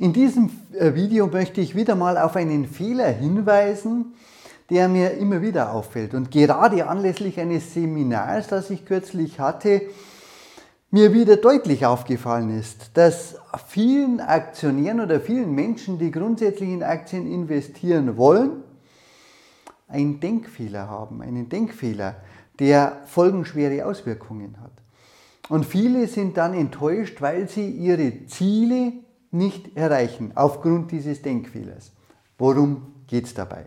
[0.00, 4.14] In diesem äh, Video möchte ich wieder mal auf einen Fehler hinweisen,
[4.70, 6.14] der mir immer wieder auffällt.
[6.14, 9.82] Und gerade anlässlich eines Seminars, das ich kürzlich hatte,
[10.90, 13.36] mir wieder deutlich aufgefallen ist, dass
[13.68, 18.62] vielen Aktionären oder vielen Menschen, die grundsätzlich in Aktien investieren wollen,
[19.86, 22.16] einen Denkfehler haben, einen Denkfehler,
[22.58, 24.72] der folgenschwere Auswirkungen hat.
[25.50, 28.94] Und viele sind dann enttäuscht, weil sie ihre Ziele
[29.30, 31.92] nicht erreichen aufgrund dieses Denkfehlers.
[32.38, 33.66] Worum geht es dabei?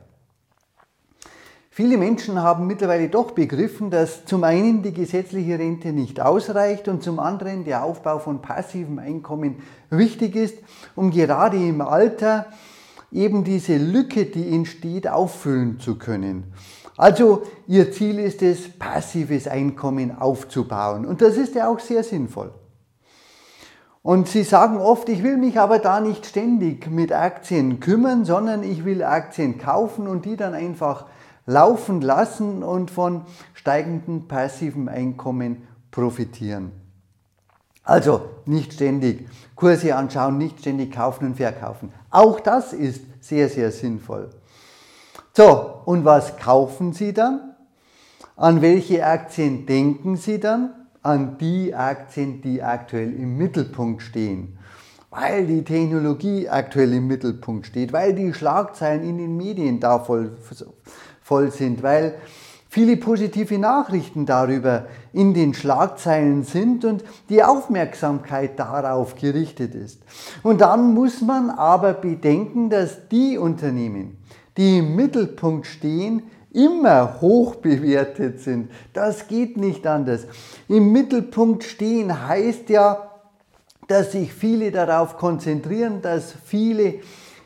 [1.75, 7.01] Viele Menschen haben mittlerweile doch begriffen, dass zum einen die gesetzliche Rente nicht ausreicht und
[7.01, 9.55] zum anderen der Aufbau von passivem Einkommen
[9.89, 10.55] wichtig ist,
[10.95, 12.45] um gerade im Alter
[13.11, 16.53] eben diese Lücke, die entsteht, auffüllen zu können.
[16.95, 22.51] Also ihr Ziel ist es, passives Einkommen aufzubauen und das ist ja auch sehr sinnvoll.
[24.03, 28.61] Und sie sagen oft, ich will mich aber da nicht ständig mit Aktien kümmern, sondern
[28.61, 31.05] ich will Aktien kaufen und die dann einfach
[31.45, 33.21] laufen lassen und von
[33.53, 36.73] steigendem passiven Einkommen profitieren.
[37.85, 41.93] Also nicht ständig Kurse anschauen, nicht ständig kaufen und verkaufen.
[42.09, 44.29] Auch das ist sehr, sehr sinnvoll.
[45.31, 47.55] So, und was kaufen Sie dann?
[48.35, 50.82] An welche Aktien denken Sie dann?
[51.03, 54.57] An die Aktien, die aktuell im Mittelpunkt stehen.
[55.11, 60.31] Weil die Technologie aktuell im Mittelpunkt steht, weil die Schlagzeilen in den Medien da voll,
[61.21, 62.15] voll sind, weil
[62.67, 70.01] viele positive Nachrichten darüber in den Schlagzeilen sind und die Aufmerksamkeit darauf gerichtet ist.
[70.41, 74.17] Und dann muss man aber bedenken, dass die Unternehmen,
[74.57, 78.69] die im Mittelpunkt stehen, immer hoch bewertet sind.
[78.93, 80.27] Das geht nicht anders.
[80.67, 83.09] Im Mittelpunkt stehen heißt ja,
[83.87, 86.95] dass sich viele darauf konzentrieren, dass viele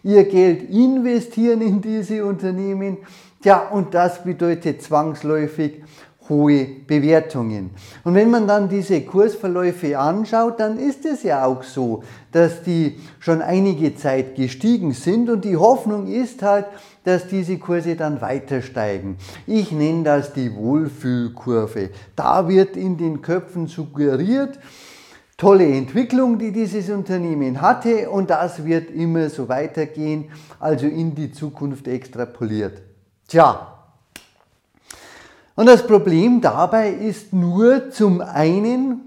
[0.04, 2.98] ihr Geld investieren in diese Unternehmen.
[3.44, 5.84] Ja, und das bedeutet zwangsläufig
[6.30, 7.72] hohe Bewertungen.
[8.04, 13.00] Und wenn man dann diese Kursverläufe anschaut, dann ist es ja auch so, dass die
[13.20, 16.66] schon einige Zeit gestiegen sind und die Hoffnung ist halt,
[17.04, 19.18] dass diese Kurse dann weiter steigen.
[19.46, 21.92] Ich nenne das die Wohlfühlkurve.
[22.16, 24.60] Da wird in den Köpfen suggeriert,
[25.38, 30.26] tolle Entwicklung, die dieses Unternehmen hatte und das wird immer so weitergehen,
[30.60, 32.82] also in die Zukunft extrapoliert.
[33.28, 33.77] Tja,
[35.58, 39.02] und das Problem dabei ist nur zum einen,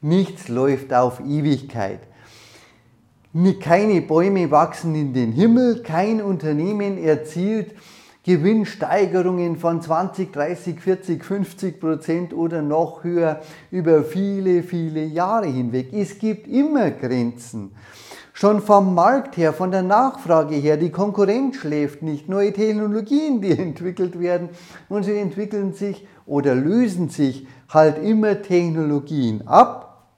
[0.00, 2.00] nichts läuft auf Ewigkeit.
[3.60, 7.74] Keine Bäume wachsen in den Himmel, kein Unternehmen erzielt
[8.24, 15.92] Gewinnsteigerungen von 20, 30, 40, 50 Prozent oder noch höher über viele, viele Jahre hinweg.
[15.92, 17.72] Es gibt immer Grenzen.
[18.42, 22.28] Schon vom Markt her, von der Nachfrage her, die Konkurrenz schläft nicht.
[22.28, 24.48] Neue Technologien, die entwickelt werden
[24.88, 30.08] und sie entwickeln sich oder lösen sich halt immer Technologien ab.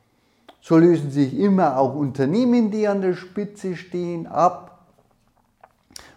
[0.62, 4.86] So lösen sich immer auch Unternehmen, die an der Spitze stehen, ab.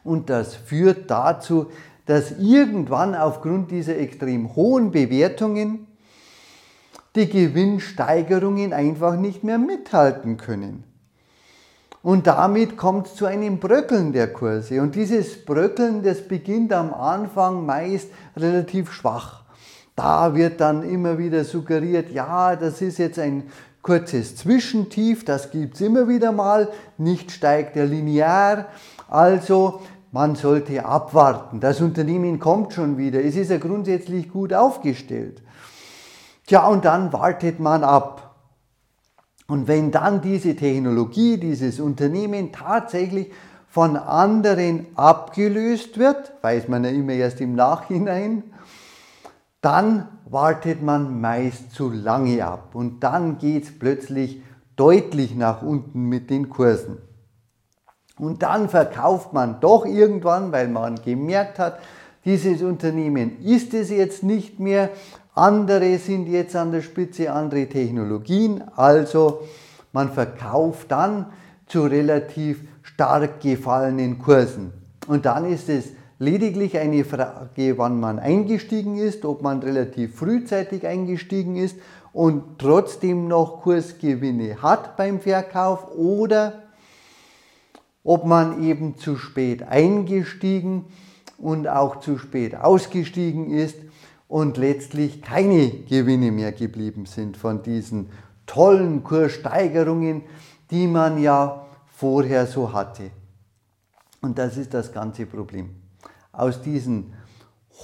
[0.06, 1.66] Und das führt dazu,
[2.06, 5.88] dass irgendwann aufgrund dieser extrem hohen Bewertungen
[7.17, 10.87] die Gewinnsteigerungen einfach nicht mehr mithalten können.
[12.07, 14.81] Und damit kommt es zu einem Bröckeln der Kurse.
[14.81, 18.07] Und dieses Bröckeln, das beginnt am Anfang meist
[18.38, 19.41] relativ schwach.
[19.94, 23.44] Da wird dann immer wieder suggeriert, ja, das ist jetzt ein
[23.81, 28.67] kurzes Zwischentief, das gibt es immer wieder mal, nicht steigt er linear.
[29.09, 29.81] Also
[30.13, 31.59] man sollte abwarten.
[31.59, 33.22] Das Unternehmen kommt schon wieder.
[33.22, 35.41] Es ist ja grundsätzlich gut aufgestellt.
[36.46, 38.27] Tja, und dann wartet man ab.
[39.47, 43.31] Und wenn dann diese Technologie, dieses Unternehmen tatsächlich
[43.69, 48.44] von anderen abgelöst wird, weiß man ja immer erst im Nachhinein,
[49.62, 54.41] dann wartet man meist zu lange ab und dann geht es plötzlich
[54.75, 56.97] deutlich nach unten mit den Kursen.
[58.19, 61.79] Und dann verkauft man doch irgendwann, weil man gemerkt hat,
[62.26, 64.90] dieses Unternehmen ist es jetzt nicht mehr,
[65.37, 68.63] andere sind jetzt an der Spitze, andere Technologien.
[68.75, 69.43] Also
[69.93, 71.28] man verkauft dann
[71.67, 74.73] zu relativ stark gefallenen Kursen.
[75.07, 75.89] Und dann ist es
[76.19, 81.78] lediglich eine Frage, wann man eingestiegen ist, ob man relativ frühzeitig eingestiegen ist
[82.13, 86.63] und trotzdem noch Kursgewinne hat beim Verkauf oder
[88.03, 90.85] ob man eben zu spät eingestiegen
[91.37, 93.75] und auch zu spät ausgestiegen ist
[94.28, 98.09] und letztlich keine Gewinne mehr geblieben sind von diesen
[98.46, 100.24] tollen Kurssteigerungen,
[100.72, 103.12] die man ja vorher so hatte.
[104.22, 105.70] Und das ist das ganze Problem.
[106.32, 107.14] Aus diesen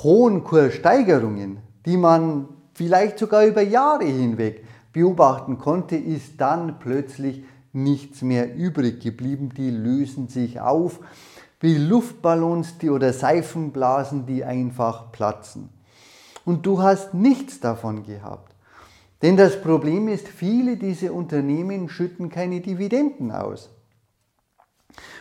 [0.03, 8.21] hohen Kurssteigerungen, die man vielleicht sogar über Jahre hinweg beobachten konnte, ist dann plötzlich nichts
[8.21, 9.51] mehr übrig geblieben.
[9.55, 10.99] Die lösen sich auf
[11.59, 15.69] wie Luftballons die, oder Seifenblasen, die einfach platzen.
[16.45, 18.53] Und du hast nichts davon gehabt.
[19.21, 23.69] Denn das Problem ist, viele dieser Unternehmen schütten keine Dividenden aus.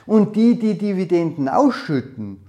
[0.06, 2.44] Und die, die Dividenden ausschütten,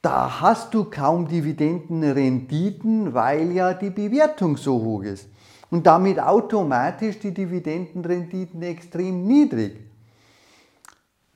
[0.00, 5.28] da hast du kaum Dividendenrenditen, weil ja die Bewertung so hoch ist.
[5.70, 9.76] Und damit automatisch die Dividendenrenditen extrem niedrig.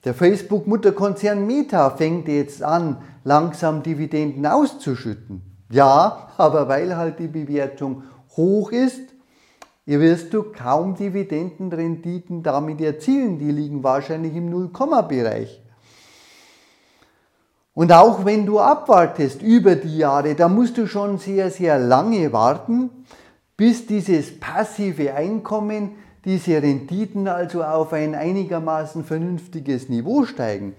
[0.05, 5.48] Der Facebook-Mutterkonzern Meta fängt jetzt an, langsam Dividenden auszuschütten.
[5.71, 8.05] Ja, aber weil halt die Bewertung
[8.37, 9.03] hoch ist,
[9.85, 13.39] wirst du kaum Dividendenrenditen damit erzielen.
[13.39, 15.63] Die liegen wahrscheinlich im Nullkomma-Bereich.
[17.73, 22.33] Und auch wenn du abwartest über die Jahre, da musst du schon sehr, sehr lange
[22.33, 22.91] warten,
[23.57, 25.93] bis dieses passive Einkommen
[26.25, 30.75] diese Renditen also auf ein einigermaßen vernünftiges Niveau steigen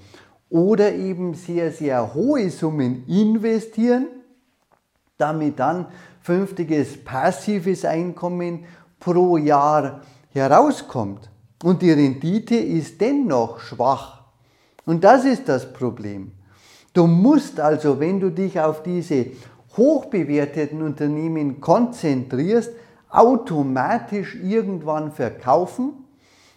[0.49, 4.07] oder eben sehr, sehr hohe Summen investieren,
[5.19, 5.85] damit dann
[6.21, 8.65] vernünftiges passives Einkommen
[8.99, 10.01] pro Jahr
[10.31, 11.29] herauskommt.
[11.63, 14.21] Und die Rendite ist dennoch schwach.
[14.85, 16.31] Und das ist das Problem.
[16.93, 19.27] Du musst also, wenn du dich auf diese
[19.77, 22.71] hochbewerteten Unternehmen konzentrierst,
[23.09, 26.05] automatisch irgendwann verkaufen.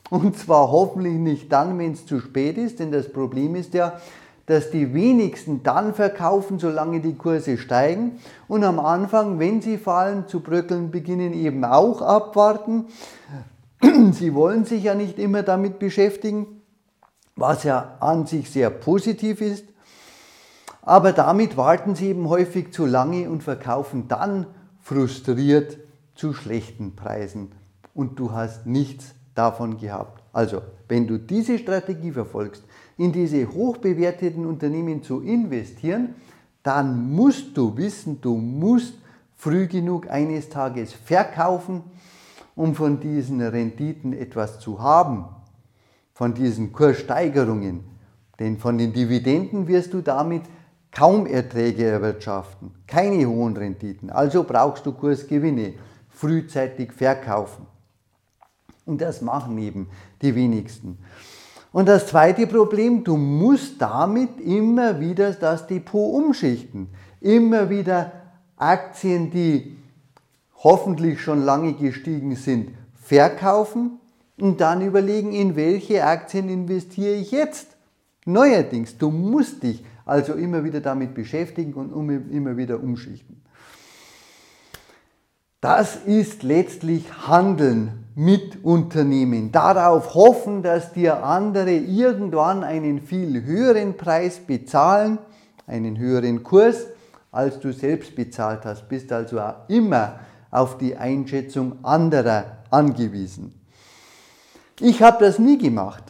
[0.09, 3.99] Und zwar hoffentlich nicht dann, wenn es zu spät ist, denn das Problem ist ja,
[4.47, 8.19] dass die wenigsten dann verkaufen, solange die Kurse steigen.
[8.49, 12.87] Und am Anfang, wenn sie fallen, zu bröckeln beginnen, eben auch abwarten.
[14.13, 16.63] Sie wollen sich ja nicht immer damit beschäftigen,
[17.35, 19.65] was ja an sich sehr positiv ist,
[20.83, 24.47] aber damit warten sie eben häufig zu lange und verkaufen dann
[24.81, 25.79] frustriert
[26.15, 27.53] zu schlechten Preisen.
[27.95, 30.23] Und du hast nichts davon gehabt.
[30.33, 32.65] Also, wenn du diese Strategie verfolgst,
[32.97, 36.15] in diese hochbewerteten Unternehmen zu investieren,
[36.63, 38.95] dann musst du wissen, du musst
[39.37, 41.83] früh genug eines Tages verkaufen,
[42.55, 45.25] um von diesen Renditen etwas zu haben,
[46.13, 47.81] von diesen Kurssteigerungen.
[48.39, 50.43] Denn von den Dividenden wirst du damit
[50.91, 54.11] kaum Erträge erwirtschaften, keine hohen Renditen.
[54.11, 55.75] Also brauchst du Kursgewinne
[56.11, 57.67] frühzeitig verkaufen.
[58.85, 59.89] Und das machen eben
[60.21, 60.99] die wenigsten.
[61.73, 66.89] Und das zweite Problem, du musst damit immer wieder das Depot umschichten.
[67.21, 68.13] Immer wieder
[68.57, 69.77] Aktien, die
[70.63, 73.99] hoffentlich schon lange gestiegen sind, verkaufen
[74.39, 77.69] und dann überlegen, in welche Aktien investiere ich jetzt.
[78.25, 83.43] Neuerdings, du musst dich also immer wieder damit beschäftigen und immer wieder umschichten.
[85.61, 89.53] Das ist letztlich Handeln mit Unternehmen.
[89.53, 95.19] Darauf hoffen, dass dir andere irgendwann einen viel höheren Preis bezahlen,
[95.67, 96.87] einen höheren Kurs,
[97.31, 98.89] als du selbst bezahlt hast.
[98.89, 100.21] Bist also immer
[100.51, 103.59] auf die Einschätzung anderer angewiesen.
[104.81, 106.05] Ich habe das nie gemacht.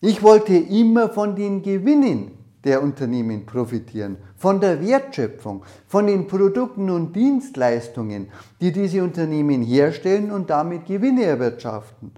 [0.00, 6.90] Ich wollte immer von den Gewinnen der Unternehmen profitieren, von der Wertschöpfung, von den Produkten
[6.90, 8.28] und Dienstleistungen,
[8.60, 12.12] die diese Unternehmen herstellen und damit Gewinne erwirtschaften.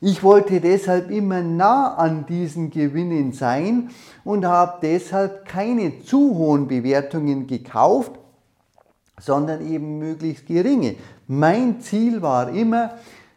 [0.00, 3.90] Ich wollte deshalb immer nah an diesen Gewinnen sein
[4.24, 8.12] und habe deshalb keine zu hohen Bewertungen gekauft,
[9.20, 10.94] sondern eben möglichst geringe.
[11.26, 12.92] Mein Ziel war immer,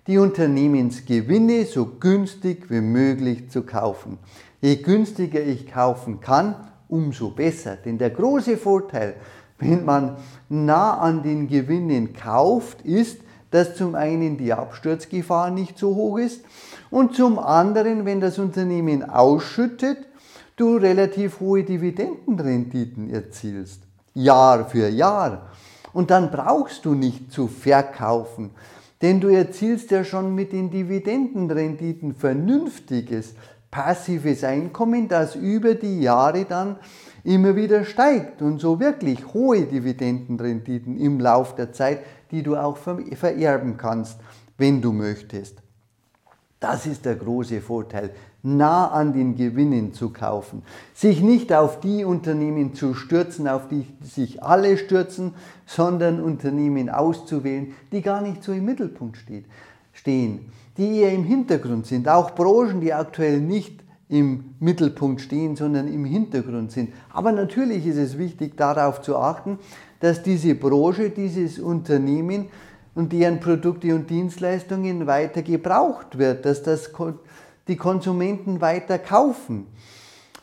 [0.07, 4.17] die Unternehmensgewinne so günstig wie möglich zu kaufen.
[4.61, 6.55] Je günstiger ich kaufen kann,
[6.87, 7.75] umso besser.
[7.75, 9.15] Denn der große Vorteil,
[9.57, 10.17] wenn man
[10.49, 16.43] nah an den Gewinnen kauft, ist, dass zum einen die Absturzgefahr nicht so hoch ist
[16.89, 19.97] und zum anderen, wenn das Unternehmen ausschüttet,
[20.55, 23.81] du relativ hohe Dividendenrenditen erzielst.
[24.13, 25.49] Jahr für Jahr.
[25.93, 28.51] Und dann brauchst du nicht zu verkaufen,
[29.01, 33.35] denn du erzielst ja schon mit den Dividendenrenditen Vernünftiges,
[33.71, 36.75] passives Einkommen, das über die Jahre dann
[37.23, 38.41] immer wieder steigt.
[38.41, 41.99] Und so wirklich hohe Dividendenrenditen im Lauf der Zeit,
[42.31, 44.19] die du auch vererben kannst,
[44.57, 45.57] wenn du möchtest.
[46.59, 48.11] Das ist der große Vorteil,
[48.43, 50.61] nah an den Gewinnen zu kaufen,
[50.93, 55.33] sich nicht auf die Unternehmen zu stürzen, auf die sich alle stürzen,
[55.65, 59.17] sondern Unternehmen auszuwählen, die gar nicht so im Mittelpunkt
[60.01, 65.87] stehen, die eher im Hintergrund sind, auch Branchen, die aktuell nicht im Mittelpunkt stehen, sondern
[65.87, 66.91] im Hintergrund sind.
[67.13, 69.59] Aber natürlich ist es wichtig, darauf zu achten,
[69.99, 72.47] dass diese Branche, dieses Unternehmen
[72.95, 76.91] und deren Produkte und Dienstleistungen weiter gebraucht wird, dass das
[77.67, 79.67] die Konsumenten weiter kaufen.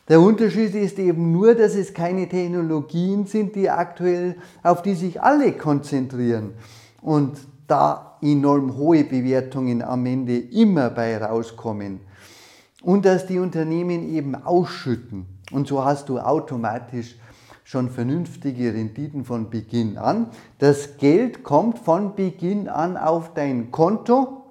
[0.08, 5.20] Der Unterschied ist eben nur, dass es keine Technologien sind, die aktuell, auf die sich
[5.20, 6.54] alle konzentrieren
[7.02, 7.36] und
[7.66, 12.00] da enorm hohe Bewertungen am Ende immer bei rauskommen
[12.82, 15.26] und dass die Unternehmen eben ausschütten.
[15.50, 17.16] Und so hast du automatisch
[17.64, 20.30] schon vernünftige Renditen von Beginn an.
[20.58, 24.44] Das Geld kommt von Beginn an auf dein Konto.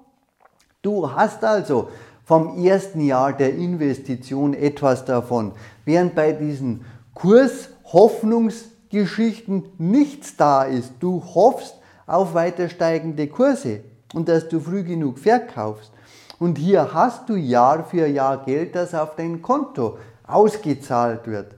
[0.82, 1.88] Du hast also
[2.24, 5.50] vom ersten Jahr der Investition etwas davon,
[5.84, 6.84] während bei diesen
[7.14, 10.92] Kurshoffnungsgeschichten nichts da ist.
[11.00, 11.74] Du hoffst
[12.08, 13.82] auf weiter steigende Kurse
[14.14, 15.92] und dass du früh genug verkaufst.
[16.40, 21.54] Und hier hast du Jahr für Jahr Geld, das auf dein Konto ausgezahlt wird.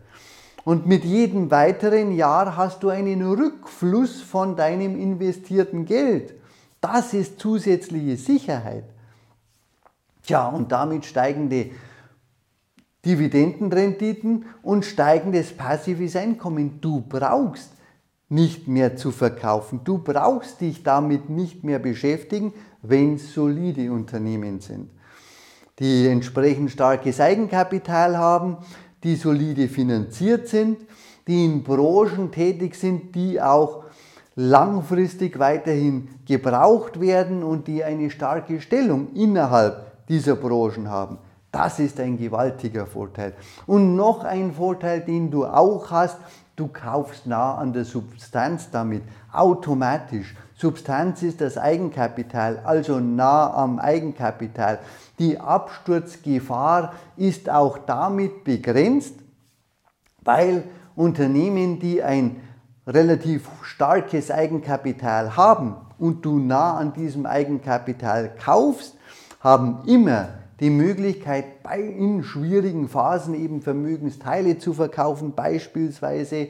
[0.64, 6.34] Und mit jedem weiteren Jahr hast du einen Rückfluss von deinem investierten Geld.
[6.80, 8.84] Das ist zusätzliche Sicherheit.
[10.22, 11.70] Tja, und damit steigende
[13.04, 16.80] Dividendenrenditen und steigendes passives Einkommen.
[16.80, 17.70] Du brauchst
[18.30, 19.80] nicht mehr zu verkaufen.
[19.84, 24.88] Du brauchst dich damit nicht mehr beschäftigen, wenn es solide Unternehmen sind,
[25.78, 28.56] die entsprechend starkes Eigenkapital haben,
[29.02, 30.78] die solide finanziert sind,
[31.26, 33.84] die in Branchen tätig sind, die auch
[34.36, 41.18] langfristig weiterhin gebraucht werden und die eine starke Stellung innerhalb dieser Branchen haben.
[41.52, 43.34] Das ist ein gewaltiger Vorteil.
[43.66, 46.16] Und noch ein Vorteil, den du auch hast,
[46.60, 49.02] du kaufst nah an der Substanz damit,
[49.32, 50.34] automatisch.
[50.54, 54.78] Substanz ist das Eigenkapital, also nah am Eigenkapital.
[55.18, 59.14] Die Absturzgefahr ist auch damit begrenzt,
[60.22, 60.64] weil
[60.94, 62.36] Unternehmen, die ein
[62.86, 68.98] relativ starkes Eigenkapital haben und du nah an diesem Eigenkapital kaufst,
[69.40, 70.28] haben immer
[70.60, 76.48] die Möglichkeit, bei, in schwierigen Phasen eben Vermögensteile zu verkaufen, beispielsweise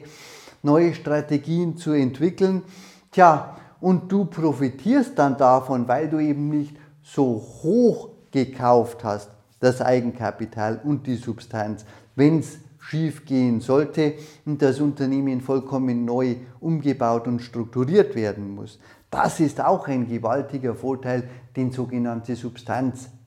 [0.61, 2.63] neue Strategien zu entwickeln.
[3.11, 9.81] Tja, und du profitierst dann davon, weil du eben nicht so hoch gekauft hast, das
[9.81, 14.15] Eigenkapital und die Substanz, wenn es schief gehen sollte
[14.45, 18.79] und das Unternehmen vollkommen neu umgebaut und strukturiert werden muss.
[19.09, 22.35] Das ist auch ein gewaltiger Vorteil, den sogenannte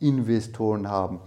[0.05, 1.21] Substanzinvestoren haben.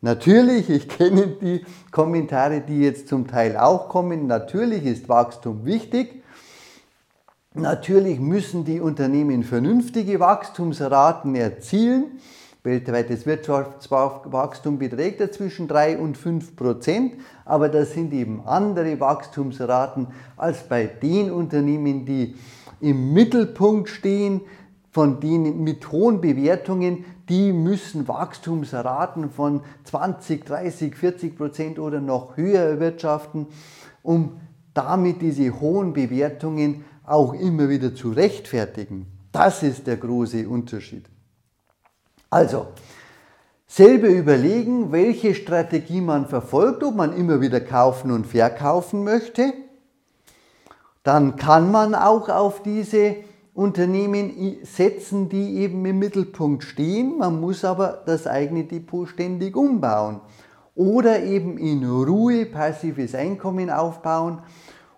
[0.00, 6.22] Natürlich, ich kenne die Kommentare, die jetzt zum Teil auch kommen, natürlich ist Wachstum wichtig,
[7.56, 12.18] Natürlich müssen die Unternehmen vernünftige Wachstumsraten erzielen.
[12.64, 17.12] Weltweites Wirtschaftswachstum beträgt ja zwischen 3 und 5 Prozent,
[17.44, 22.34] aber das sind eben andere Wachstumsraten als bei den Unternehmen, die
[22.80, 24.40] im Mittelpunkt stehen,
[24.90, 32.36] von denen mit hohen Bewertungen, die müssen Wachstumsraten von 20, 30, 40 Prozent oder noch
[32.36, 33.46] höher erwirtschaften,
[34.02, 34.40] um
[34.74, 39.06] damit diese hohen Bewertungen auch immer wieder zu rechtfertigen.
[39.32, 41.06] Das ist der große Unterschied.
[42.30, 42.68] Also,
[43.66, 49.52] selber überlegen, welche Strategie man verfolgt, ob man immer wieder kaufen und verkaufen möchte.
[51.02, 53.16] Dann kann man auch auf diese
[53.54, 57.18] Unternehmen setzen, die eben im Mittelpunkt stehen.
[57.18, 60.20] Man muss aber das eigene Depot ständig umbauen.
[60.74, 64.40] Oder eben in Ruhe passives Einkommen aufbauen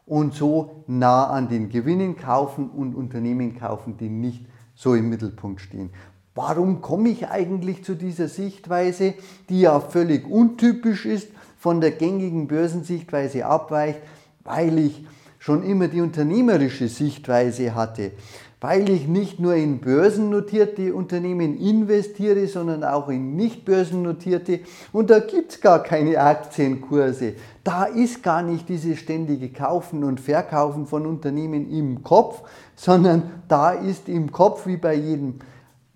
[0.06, 5.60] und so nah an den Gewinnen kaufen und Unternehmen kaufen, die nicht so im Mittelpunkt
[5.60, 5.90] stehen.
[6.34, 9.14] Warum komme ich eigentlich zu dieser Sichtweise,
[9.50, 14.00] die ja völlig untypisch ist, von der gängigen Börsensichtweise abweicht?
[14.44, 15.04] Weil ich
[15.38, 18.12] schon immer die unternehmerische Sichtweise hatte
[18.60, 24.60] weil ich nicht nur in börsennotierte Unternehmen investiere, sondern auch in nicht börsennotierte.
[24.92, 27.34] Und da gibt es gar keine Aktienkurse.
[27.62, 32.42] Da ist gar nicht dieses ständige Kaufen und Verkaufen von Unternehmen im Kopf,
[32.75, 35.34] sondern da ist im Kopf wie bei jedem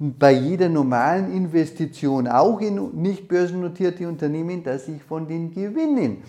[0.00, 6.22] bei jeder normalen Investition auch in nicht börsennotierte Unternehmen, dass ich von den Gewinnen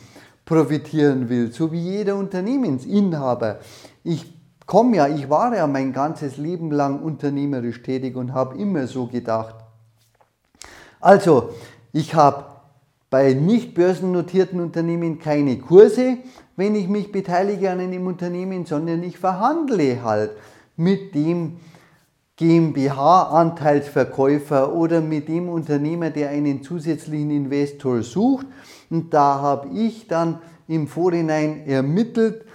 [0.44, 3.60] profitieren will, so wie jeder Unternehmensinhaber.
[4.04, 4.34] Ich
[4.72, 9.06] komme ja, ich war ja mein ganzes Leben lang unternehmerisch tätig und habe immer so
[9.06, 9.56] gedacht.
[11.02, 11.50] Also,
[11.92, 12.46] ich habe
[13.10, 16.20] bei nicht börsennotierten Unternehmen keine Kurse,
[16.56, 20.32] wenn ich mich beteilige an einem Unternehmen, sondern ich verhandle halt
[20.78, 21.58] mit dem
[22.38, 28.48] GmbH-Anteilsverkäufer oder mit dem Unternehmer, der einen zusätzlichen Investor sucht.
[28.90, 32.46] Und da habe ich dann im Vorhinein ermittelt,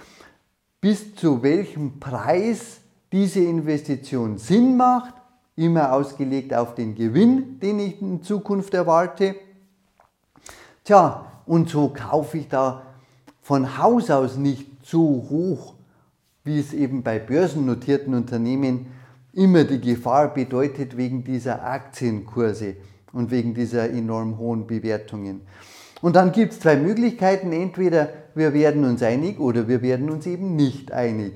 [0.81, 2.81] bis zu welchem Preis
[3.11, 5.13] diese Investition Sinn macht,
[5.55, 9.35] immer ausgelegt auf den Gewinn, den ich in Zukunft erwarte.
[10.83, 12.83] Tja, und so kaufe ich da
[13.41, 15.73] von Haus aus nicht zu hoch,
[16.43, 18.87] wie es eben bei börsennotierten Unternehmen
[19.33, 22.75] immer die Gefahr bedeutet wegen dieser Aktienkurse
[23.13, 25.41] und wegen dieser enorm hohen Bewertungen.
[26.01, 27.51] Und dann gibt es zwei Möglichkeiten.
[27.51, 31.33] Entweder wir werden uns einig oder wir werden uns eben nicht einig.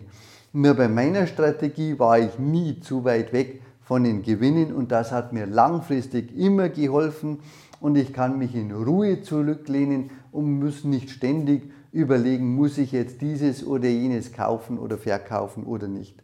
[0.53, 5.11] Nur bei meiner Strategie war ich nie zu weit weg von den Gewinnen und das
[5.11, 7.39] hat mir langfristig immer geholfen
[7.79, 13.21] und ich kann mich in Ruhe zurücklehnen und muss nicht ständig überlegen, muss ich jetzt
[13.21, 16.21] dieses oder jenes kaufen oder verkaufen oder nicht.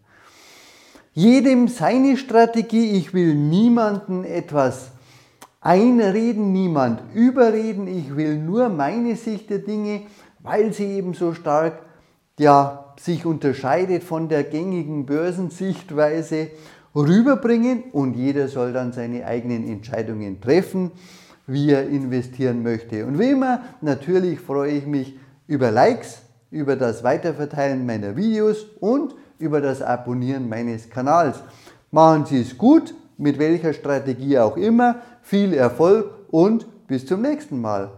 [1.14, 4.92] Jedem seine Strategie, ich will niemanden etwas
[5.68, 10.04] einreden, niemand überreden, ich will nur meine Sicht der Dinge,
[10.40, 11.82] weil sie eben so stark
[12.40, 16.52] ja, sich unterscheidet von der gängigen Börsensichtweise
[16.96, 20.92] rüberbringen und jeder soll dann seine eigenen Entscheidungen treffen,
[21.48, 23.06] wie er investieren möchte.
[23.06, 29.16] Und wie immer, natürlich freue ich mich über Likes, über das Weiterverteilen meiner Videos und
[29.38, 31.44] über das Abonnieren meines Kanals.
[31.92, 35.02] Machen Sie es gut, mit welcher Strategie auch immer.
[35.30, 37.92] Viel Erfolg und bis zum nächsten Mal.